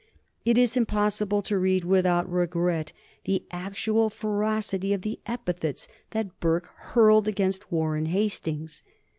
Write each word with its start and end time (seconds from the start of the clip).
It 0.45 0.57
is 0.57 0.75
impossible 0.75 1.43
to 1.43 1.59
read 1.59 1.85
without 1.85 2.27
regret 2.27 2.91
the 3.25 3.43
actual 3.51 4.09
ferocity 4.09 4.93
of 4.93 5.03
the 5.03 5.19
epithets 5.27 5.87
that 6.09 6.39
Burke 6.39 6.71
hurled 6.75 7.27
against 7.27 7.71
Warren 7.71 8.07
Hastings. 8.07 8.81